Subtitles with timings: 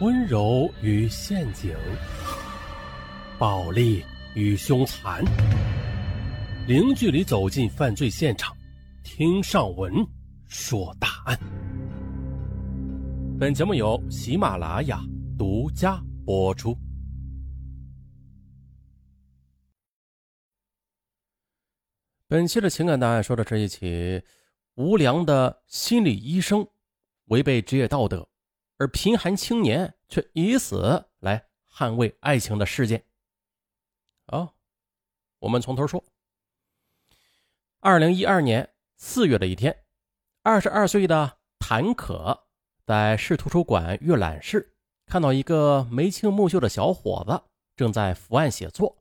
[0.00, 1.74] 温柔与陷阱，
[3.36, 4.04] 暴力
[4.36, 5.24] 与凶残，
[6.68, 8.56] 零距离走进犯罪现场，
[9.02, 9.92] 听上文
[10.46, 11.36] 说大案。
[13.40, 15.00] 本节目由喜马拉雅
[15.36, 16.78] 独家播出。
[22.28, 24.22] 本期的情感档案说的是一起
[24.74, 26.64] 无良的心理医生
[27.30, 28.27] 违背职业道德。
[28.78, 33.04] 而贫寒青年却以死来捍卫爱情的事件。
[34.26, 34.54] 啊，
[35.40, 36.02] 我们从头说。
[37.80, 39.84] 二零一二年四月的一天，
[40.42, 42.46] 二十二岁的谭可
[42.84, 44.74] 在市图书馆阅览室
[45.06, 47.40] 看到一个眉清目秀的小伙子
[47.76, 48.98] 正在伏案写作，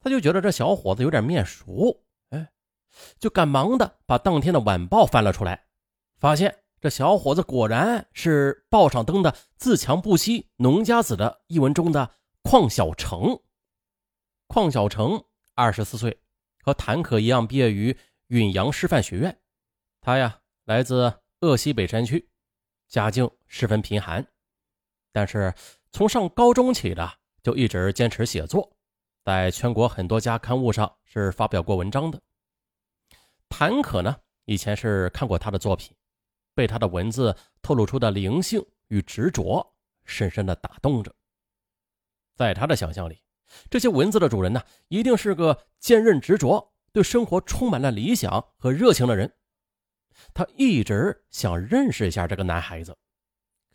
[0.00, 2.50] 他就觉得这小伙子有点面熟，哎，
[3.18, 5.66] 就赶忙的把当天的晚报翻了出来，
[6.18, 6.62] 发现。
[6.80, 12.14] 这小伙子果然是报上登的“自强不息农家子”的译文中的
[12.44, 13.40] 邝小成。
[14.46, 16.20] 邝小成二十四岁，
[16.62, 17.96] 和谭可一样毕业于
[18.28, 19.36] 允阳师范学院。
[20.00, 22.30] 他呀，来自鄂西北山区，
[22.86, 24.24] 家境十分贫寒，
[25.12, 25.52] 但是
[25.90, 27.12] 从上高中起的
[27.42, 28.72] 就一直坚持写作，
[29.24, 32.20] 在全国很多家刊物上是发表过文章的。
[33.48, 35.92] 谭可呢，以前是看过他的作品。
[36.58, 39.64] 被他的文字透露出的灵性与执着
[40.04, 41.14] 深深的打动着。
[42.34, 43.22] 在他的想象里，
[43.70, 49.32] 这些文字的主人呢，一定是个坚韧执着、对生活充满了理想和热情的人。
[50.34, 52.98] 他一直想认识一下这个男孩子，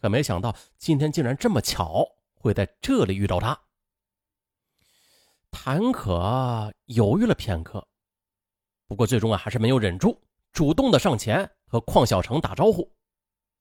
[0.02, 3.58] 可没想到今天竟然这么巧会在这里遇到他。
[5.52, 7.88] 谭可犹豫了片刻，
[8.88, 11.50] 不过最终啊，还是没有忍住，主动的上前。
[11.74, 12.88] 和邝小成打招呼，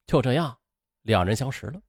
[0.06, 0.58] 就这样，
[1.00, 1.80] 两人相识了。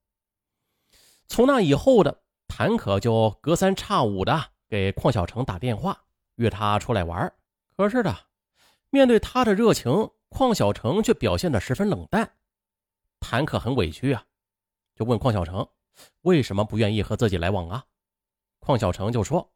[1.28, 6.02] 从那以后的谭可就隔三差五的给邝小成打电话，
[6.36, 7.30] 约他出来玩。
[7.76, 8.16] 可是的，
[8.88, 9.92] 面对他的热情，
[10.30, 12.38] 邝小成却表现的十分冷淡。
[13.20, 14.24] 谭可很委屈啊，
[14.94, 15.68] 就问邝小成
[16.22, 17.84] 为什么不愿意和自己来往啊？
[18.60, 19.52] 邝小成就说：“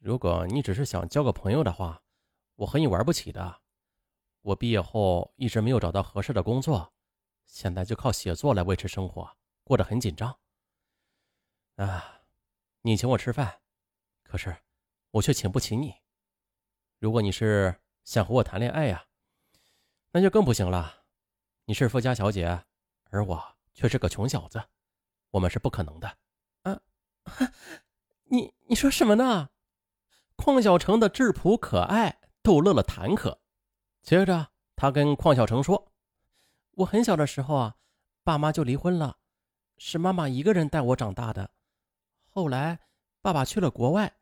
[0.00, 2.00] 如果你只是想交个朋友的话，
[2.56, 3.60] 我和你玩不起的。”
[4.42, 6.92] 我毕业后一直没有找到合适的工作，
[7.44, 10.38] 现在就靠写作来维持生活，过得很紧张。
[11.76, 12.22] 啊，
[12.82, 13.60] 你请我吃饭，
[14.22, 14.56] 可是
[15.10, 15.94] 我却请不起你。
[16.98, 19.06] 如果你是想和我谈恋爱呀，
[20.12, 21.04] 那就更不行了。
[21.66, 22.64] 你是富家小姐，
[23.10, 24.62] 而我却是个穷小子，
[25.30, 26.18] 我们是不可能的。
[26.62, 26.80] 啊，
[28.24, 29.50] 你你说什么呢？
[30.36, 33.40] 邝小成的质朴可爱逗乐了谭可。
[34.02, 35.92] 接着，他跟邝小成说
[36.72, 37.76] ：“我很小的时候啊，
[38.24, 39.18] 爸妈就离婚了，
[39.76, 41.50] 是妈妈一个人带我长大的。
[42.24, 42.80] 后来，
[43.20, 44.16] 爸爸去了国外，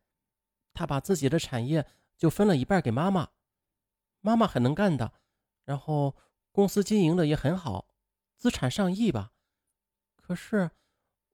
[0.75, 3.29] 他把自己的产业就分了一半给妈妈。
[4.21, 5.13] 妈妈很能干的，
[5.65, 6.17] 然后
[6.51, 7.87] 公司经营的也很好，
[8.37, 9.33] 资产上亿吧。
[10.17, 10.73] 可是，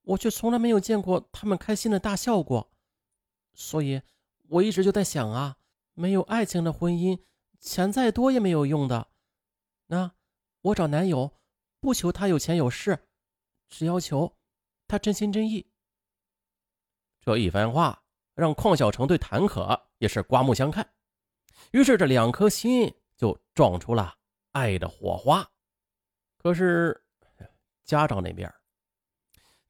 [0.03, 2.71] 我却从来没有见过他们开心的大笑过。
[3.55, 4.03] 所以，
[4.49, 5.57] 我一直就在想啊，
[5.95, 7.25] 没有爱情的婚姻。”
[7.65, 9.09] 钱再多也没有用的，
[9.87, 10.13] 那
[10.61, 11.41] 我找男友，
[11.81, 13.07] 不求他有钱有势，
[13.71, 14.37] 只要求
[14.87, 15.67] 他真心真意。
[17.23, 18.03] 这一番话
[18.35, 20.87] 让邝小成对谭可也是刮目相看，
[21.71, 24.15] 于是这两颗心就撞出了
[24.53, 25.51] 爱的火花。
[26.37, 27.03] 可是
[27.83, 28.53] 家长那边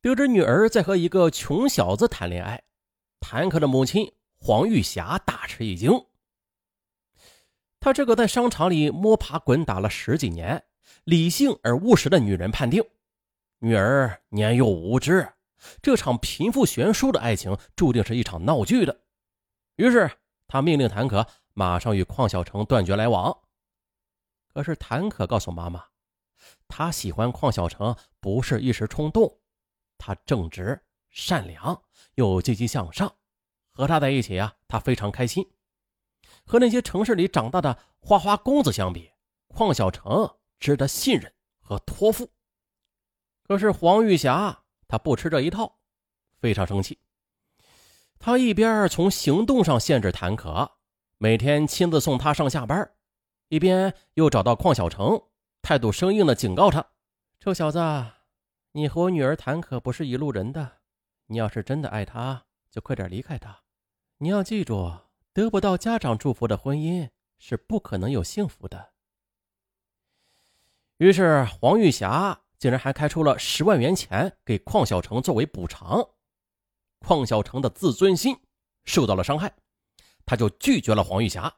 [0.01, 2.61] 得知女儿在和一个穷小子谈恋爱，
[3.21, 5.93] 谭可的母亲黄玉霞大吃一惊。
[7.85, 10.65] 她这个在商场里摸爬滚打了十几年、
[11.05, 12.83] 理性而务实的女人，判定
[13.59, 15.35] 女儿年幼无知，
[15.83, 19.03] 这场贫富悬殊的爱情注定是一场闹剧的。
[19.77, 20.11] 于是，
[20.49, 23.37] 她命令谭可马上与邝小成断绝来往。
[24.55, 25.85] 可是，谭可告诉妈妈，
[26.67, 29.41] 她喜欢邝小成不是一时冲动，
[29.99, 30.81] 他正直、
[31.11, 31.83] 善良
[32.15, 33.15] 又积极向上，
[33.73, 35.47] 和他在一起啊，她非常开心。
[36.45, 39.11] 和那些城市里长大的花花公子相比，
[39.49, 42.31] 邝小成值得信任和托付。
[43.43, 45.79] 可是黄玉霞她不吃这一套，
[46.39, 46.99] 非常生气。
[48.19, 50.73] 她一边从行动上限制谭可，
[51.19, 52.91] 每天亲自送他上下班，
[53.49, 55.21] 一边又找到邝小成，
[55.63, 56.87] 态度生硬的警告他
[57.41, 57.79] ：“臭小子，
[58.73, 60.79] 你和我女儿谭可不是一路人的。
[61.27, 63.61] 你要是真的爱她，就快点离开她。
[64.19, 64.93] 你要记住。”
[65.35, 68.93] 得不到家长祝福的婚姻是不可能有幸福的。
[70.99, 76.09] 于是黄玉霞竟然还开出了十万元钱给邝小成作为补偿。
[77.01, 78.35] 邝小成的自尊心
[78.85, 79.53] 受到了伤害，
[80.25, 81.53] 他就拒绝了黄玉霞，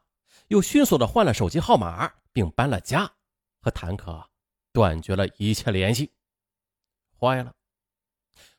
[0.48, 3.12] 又迅速的换了手机号码，并搬了家，
[3.60, 4.26] 和谭可
[4.72, 6.10] 断绝了一切联系。
[7.20, 7.54] 坏了，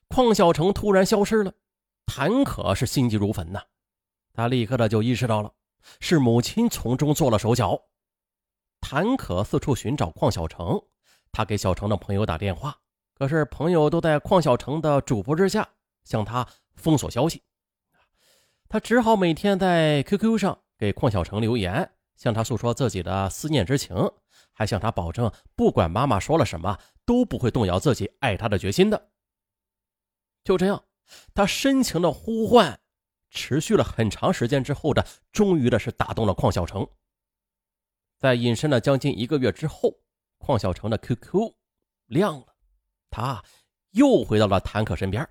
[0.09, 1.51] 邝小成突然消失了，
[2.05, 3.61] 谭可是心急如焚呐，
[4.37, 5.51] 他立刻的就意识到了
[5.99, 7.81] 是母亲从中做了手脚。
[8.79, 10.79] 谭可四处寻找邝小成，
[11.31, 12.77] 他给小成的朋友打电话，
[13.15, 15.67] 可是朋友都在邝小成的嘱咐之下
[16.03, 17.41] 向他封锁消息，
[18.69, 23.95] 他只好每天在 QQ 上给邝小成留言，向他诉说自己的思念之情，
[24.53, 29.09] 还向他保证不管妈妈说了什么都不会动摇自己爱他的决心的。
[30.43, 30.83] 就这样，
[31.33, 32.79] 他深情的呼唤
[33.37, 36.85] 持续了很长时间之后的，终于的是打动了邝小成。
[38.17, 39.93] 在隐身了将近一个月之后，
[40.39, 41.53] 邝小成的 QQ
[42.07, 42.55] 亮了，
[43.11, 43.43] 他
[43.91, 45.21] 又回到了谭可身边。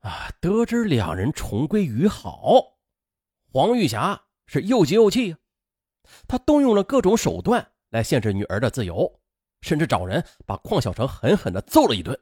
[0.00, 2.78] 啊，得知两人重归于好，
[3.52, 5.36] 黄玉霞是又急又气，
[6.26, 9.20] 他动用了各种手段来限制女儿的自由，
[9.60, 12.18] 甚至找人把邝小成狠狠的揍了一顿，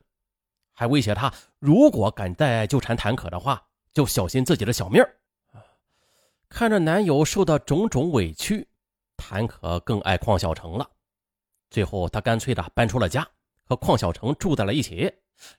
[0.72, 5.16] 还威胁他，如果敢再纠缠谭可的话，就小心自己的小命儿
[6.50, 8.68] 看着男友受到种种委屈，
[9.16, 10.86] 谭可更爱邝小成了。
[11.70, 13.26] 最后，她干脆的搬出了家，
[13.64, 15.10] 和邝小成住在了一起。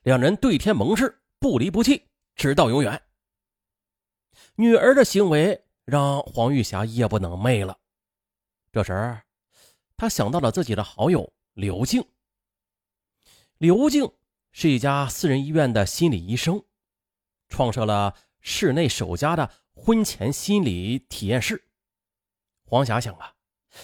[0.04, 2.06] 两人对天盟誓，不离不弃，
[2.36, 3.02] 直到永远。
[4.54, 7.76] 女儿的行为让黄玉霞夜不能寐了。
[8.70, 9.20] 这时，
[9.96, 12.06] 她想到了自己的好友刘静。
[13.58, 14.08] 刘静
[14.52, 16.64] 是一家私人医院的心理医生，
[17.48, 18.14] 创设了
[18.48, 19.50] 室内首家的。
[19.80, 21.64] 婚前心理体验室，
[22.64, 23.32] 黄霞想啊，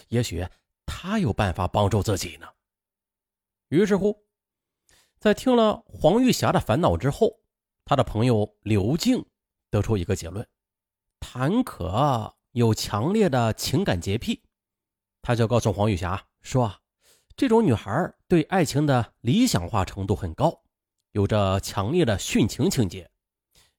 [0.09, 0.45] 也许
[0.85, 2.49] 他有办法帮助自己呢。
[3.69, 4.27] 于是乎，
[5.21, 7.39] 在听了黄玉霞的烦恼之后，
[7.85, 9.25] 他的朋友刘静
[9.71, 10.45] 得出一个结论：
[11.21, 14.43] 谭可有强烈的情感洁癖。
[15.23, 16.81] 他就告诉黄玉霞说
[17.37, 20.65] ：“这种女孩对爱情的理想化程度很高，
[21.13, 23.09] 有着强烈的殉情情节，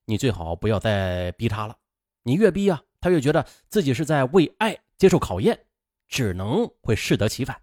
[0.06, 1.76] 你最好不要再逼他了。”
[2.24, 5.66] 你越逼啊，他越觉得自己是在为爱接受考验，
[6.08, 7.62] 只能会适得其反。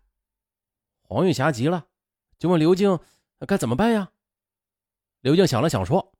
[1.01, 1.87] 黄玉霞急了，
[2.37, 2.97] 就问刘静
[3.45, 4.11] 该怎么办呀？
[5.19, 6.13] 刘静想了想说：“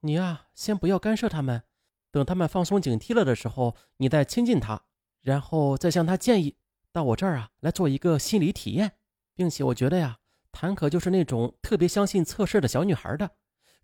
[0.00, 1.62] 你呀，先不要干涉他们，
[2.10, 4.82] 等他们放松警惕了的时候，你再亲近他，
[5.20, 6.56] 然后再向他建议
[6.90, 8.92] 到我这儿啊来做一个心理体验，
[9.34, 10.18] 并且我觉得呀，
[10.52, 13.30] 谭可就是那种特别相信测试的小女孩的，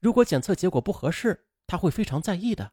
[0.00, 2.72] 如果检测结果不合适，他会非常在意的。”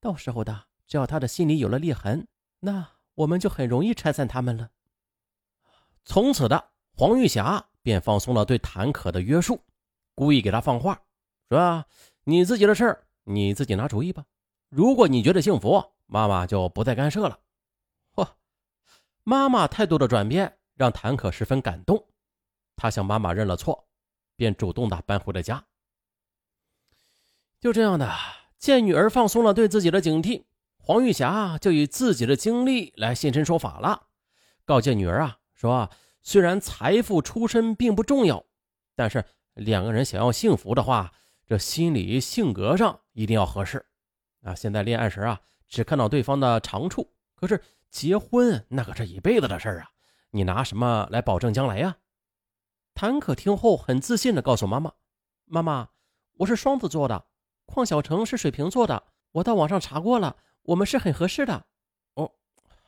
[0.00, 2.26] 到时候的，只要他的心里有了裂痕，
[2.60, 4.70] 那我们就很容易拆散他们了。
[6.04, 9.60] 从此的黄玉霞便放松了对谭可的约束，
[10.14, 11.02] 故意给他放话，
[11.48, 11.84] 说
[12.24, 14.24] ：“你自己的事儿你自己拿主意吧。
[14.68, 17.38] 如果你觉得幸福，妈妈就不再干涉了。”
[18.14, 18.28] 嚯，
[19.24, 22.06] 妈妈态度的转变让谭可十分感动，
[22.76, 23.88] 他向妈妈认了错，
[24.36, 25.64] 便主动的搬回了家。
[27.60, 28.10] 就这样的。
[28.58, 30.44] 见女儿放松了对自己的警惕，
[30.78, 34.08] 黄玉霞就以自己的经历来现身说法了，
[34.64, 35.88] 告诫女儿啊，说
[36.22, 38.44] 虽然财富出身并不重要，
[38.96, 39.24] 但是
[39.54, 41.12] 两个人想要幸福的话，
[41.46, 43.86] 这心理性格上一定要合适
[44.42, 44.56] 啊。
[44.56, 49.90] 现在恋爱时啊，只看到对方的长处，可是结婚那可是一辈子的事儿啊，
[50.32, 51.96] 你拿什么来保证将来呀？
[52.94, 54.92] 谭可听后很自信的告诉妈妈
[55.46, 55.90] ：“妈妈，
[56.38, 57.26] 我是双子座的。”
[57.68, 61.66] 邝小成是水瓶座的，我到网上查过了，我们是很合适的。
[62.14, 62.32] 哦，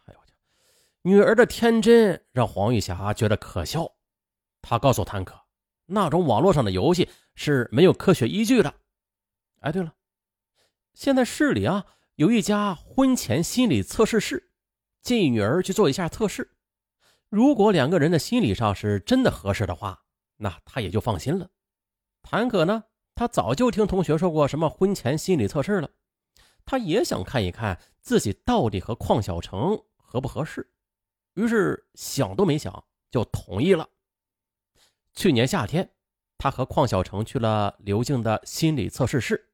[0.06, 0.32] 哎呦我去！
[1.02, 3.94] 女儿的天真让黄玉霞觉得可笑。
[4.62, 5.38] 她告诉谭可，
[5.86, 8.74] 那种网络上的游戏是没有科学依据的。
[9.60, 9.94] 哎，对了，
[10.94, 14.50] 现在市里啊有一家婚前心理测试室，
[15.02, 16.56] 建议女儿去做一下测试。
[17.28, 20.02] 如果两个人的心理上是真的合适的话，
[20.36, 21.48] 那她也就放心了。
[22.22, 22.84] 谭可呢？
[23.20, 25.90] 他早就听同学说过什么婚前心理测试了，
[26.64, 30.72] 他也想看一看自己到底和邝小成合不合适，
[31.34, 33.86] 于是想都没想就同意了。
[35.12, 35.92] 去年夏天，
[36.38, 39.50] 他和邝小成去了刘静的心理测试室，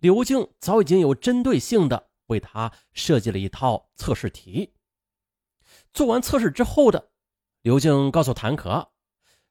[0.00, 4.74] 刘静早已经有针对性的为他设计了一套测试题。
[5.94, 7.12] 做完测试之后的
[7.60, 8.90] 刘静告诉谭可，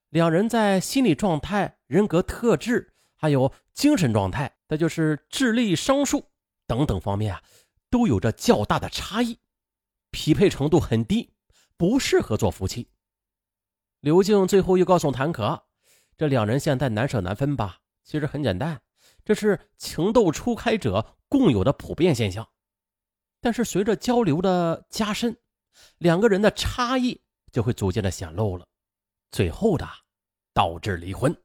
[0.10, 2.90] 两人在心理状态、人格特质。
[3.22, 6.26] 还有精神状态，那就是智力、商数
[6.66, 7.44] 等等方面啊，
[7.92, 9.38] 都有着较大的差异，
[10.10, 11.32] 匹配程度很低，
[11.78, 12.90] 不适合做夫妻。
[14.00, 15.68] 刘静最后又告诉谭可，
[16.18, 17.82] 这两人现在难舍难分吧？
[18.04, 18.82] 其实很简单，
[19.24, 22.50] 这是情窦初开者共有的普遍现象。
[23.40, 25.38] 但是随着交流的加深，
[26.00, 28.66] 两个人的差异就会逐渐的显露了，
[29.30, 29.88] 最后的
[30.56, 31.40] 导致离婚。